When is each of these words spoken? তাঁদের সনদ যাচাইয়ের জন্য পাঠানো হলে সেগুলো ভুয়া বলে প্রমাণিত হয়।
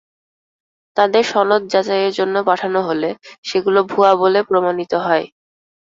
তাঁদের 0.97 1.23
সনদ 1.31 1.61
যাচাইয়ের 1.73 2.13
জন্য 2.19 2.35
পাঠানো 2.49 2.79
হলে 2.87 3.09
সেগুলো 3.45 3.79
ভুয়া 3.91 4.11
বলে 4.21 4.39
প্রমাণিত 4.49 4.93
হয়। 5.05 5.25